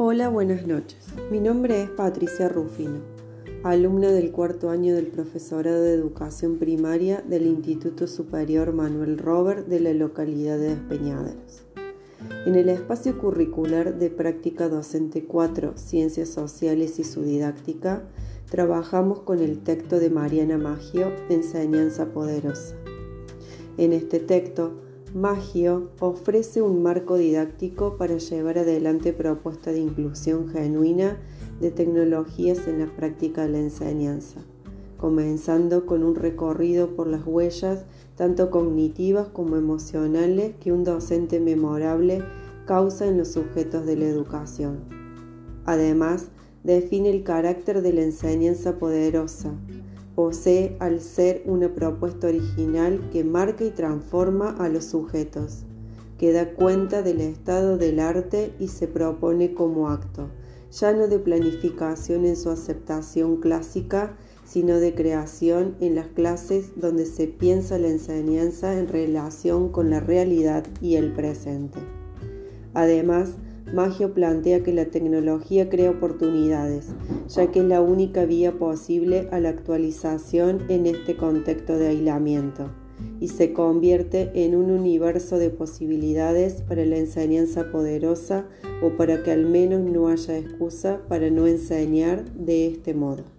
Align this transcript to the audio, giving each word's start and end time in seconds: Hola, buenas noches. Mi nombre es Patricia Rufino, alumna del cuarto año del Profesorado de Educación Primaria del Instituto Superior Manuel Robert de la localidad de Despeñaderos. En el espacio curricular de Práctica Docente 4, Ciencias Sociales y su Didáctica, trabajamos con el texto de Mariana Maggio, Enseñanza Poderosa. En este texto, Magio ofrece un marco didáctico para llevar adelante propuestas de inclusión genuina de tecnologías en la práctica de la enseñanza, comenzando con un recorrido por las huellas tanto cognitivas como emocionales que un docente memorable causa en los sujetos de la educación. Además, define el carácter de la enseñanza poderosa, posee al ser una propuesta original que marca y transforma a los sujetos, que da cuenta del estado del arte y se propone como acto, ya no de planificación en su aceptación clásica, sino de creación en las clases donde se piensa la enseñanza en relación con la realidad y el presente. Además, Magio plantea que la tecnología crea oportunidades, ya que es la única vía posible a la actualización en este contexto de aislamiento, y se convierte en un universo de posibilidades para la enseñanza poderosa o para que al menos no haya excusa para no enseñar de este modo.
Hola, 0.00 0.28
buenas 0.28 0.64
noches. 0.64 0.96
Mi 1.28 1.40
nombre 1.40 1.82
es 1.82 1.90
Patricia 1.90 2.48
Rufino, 2.48 3.00
alumna 3.64 4.12
del 4.12 4.30
cuarto 4.30 4.70
año 4.70 4.94
del 4.94 5.08
Profesorado 5.08 5.82
de 5.82 5.92
Educación 5.92 6.58
Primaria 6.58 7.20
del 7.26 7.48
Instituto 7.48 8.06
Superior 8.06 8.72
Manuel 8.72 9.18
Robert 9.18 9.66
de 9.66 9.80
la 9.80 9.92
localidad 9.94 10.56
de 10.56 10.76
Despeñaderos. 10.76 11.64
En 12.46 12.54
el 12.54 12.68
espacio 12.68 13.18
curricular 13.18 13.98
de 13.98 14.08
Práctica 14.08 14.68
Docente 14.68 15.24
4, 15.24 15.72
Ciencias 15.74 16.28
Sociales 16.28 17.00
y 17.00 17.02
su 17.02 17.24
Didáctica, 17.24 18.04
trabajamos 18.48 19.22
con 19.22 19.40
el 19.40 19.64
texto 19.64 19.98
de 19.98 20.10
Mariana 20.10 20.58
Maggio, 20.58 21.10
Enseñanza 21.28 22.12
Poderosa. 22.12 22.76
En 23.76 23.92
este 23.92 24.20
texto, 24.20 24.74
Magio 25.14 25.88
ofrece 26.00 26.60
un 26.60 26.82
marco 26.82 27.16
didáctico 27.16 27.96
para 27.96 28.18
llevar 28.18 28.58
adelante 28.58 29.14
propuestas 29.14 29.72
de 29.72 29.80
inclusión 29.80 30.50
genuina 30.50 31.16
de 31.60 31.70
tecnologías 31.70 32.68
en 32.68 32.80
la 32.80 32.94
práctica 32.94 33.42
de 33.42 33.48
la 33.48 33.58
enseñanza, 33.58 34.40
comenzando 34.98 35.86
con 35.86 36.04
un 36.04 36.14
recorrido 36.14 36.94
por 36.94 37.06
las 37.06 37.26
huellas 37.26 37.86
tanto 38.16 38.50
cognitivas 38.50 39.28
como 39.28 39.56
emocionales 39.56 40.54
que 40.60 40.72
un 40.72 40.84
docente 40.84 41.40
memorable 41.40 42.22
causa 42.66 43.06
en 43.06 43.16
los 43.16 43.28
sujetos 43.28 43.86
de 43.86 43.96
la 43.96 44.04
educación. 44.04 44.80
Además, 45.64 46.26
define 46.64 47.08
el 47.08 47.22
carácter 47.22 47.80
de 47.80 47.94
la 47.94 48.02
enseñanza 48.02 48.78
poderosa, 48.78 49.54
posee 50.18 50.76
al 50.80 51.00
ser 51.00 51.44
una 51.46 51.72
propuesta 51.72 52.26
original 52.26 53.08
que 53.12 53.22
marca 53.22 53.62
y 53.62 53.70
transforma 53.70 54.50
a 54.58 54.68
los 54.68 54.86
sujetos, 54.86 55.62
que 56.18 56.32
da 56.32 56.54
cuenta 56.54 57.02
del 57.02 57.20
estado 57.20 57.78
del 57.78 58.00
arte 58.00 58.52
y 58.58 58.66
se 58.66 58.88
propone 58.88 59.54
como 59.54 59.90
acto, 59.90 60.26
ya 60.72 60.92
no 60.92 61.06
de 61.06 61.20
planificación 61.20 62.24
en 62.24 62.34
su 62.34 62.50
aceptación 62.50 63.36
clásica, 63.36 64.16
sino 64.44 64.80
de 64.80 64.92
creación 64.92 65.76
en 65.78 65.94
las 65.94 66.08
clases 66.08 66.72
donde 66.74 67.06
se 67.06 67.28
piensa 67.28 67.78
la 67.78 67.86
enseñanza 67.86 68.76
en 68.76 68.88
relación 68.88 69.68
con 69.68 69.88
la 69.88 70.00
realidad 70.00 70.66
y 70.80 70.96
el 70.96 71.12
presente. 71.12 71.78
Además, 72.74 73.34
Magio 73.72 74.14
plantea 74.14 74.62
que 74.62 74.72
la 74.72 74.86
tecnología 74.86 75.68
crea 75.68 75.90
oportunidades, 75.90 76.86
ya 77.28 77.50
que 77.50 77.60
es 77.60 77.64
la 77.66 77.82
única 77.82 78.24
vía 78.24 78.58
posible 78.58 79.28
a 79.30 79.40
la 79.40 79.50
actualización 79.50 80.62
en 80.68 80.86
este 80.86 81.16
contexto 81.16 81.76
de 81.76 81.88
aislamiento, 81.88 82.70
y 83.20 83.28
se 83.28 83.52
convierte 83.52 84.30
en 84.34 84.54
un 84.54 84.70
universo 84.70 85.38
de 85.38 85.50
posibilidades 85.50 86.62
para 86.62 86.86
la 86.86 86.96
enseñanza 86.96 87.70
poderosa 87.70 88.46
o 88.82 88.96
para 88.96 89.22
que 89.22 89.32
al 89.32 89.44
menos 89.44 89.82
no 89.82 90.08
haya 90.08 90.38
excusa 90.38 91.00
para 91.08 91.28
no 91.30 91.46
enseñar 91.46 92.24
de 92.32 92.68
este 92.68 92.94
modo. 92.94 93.37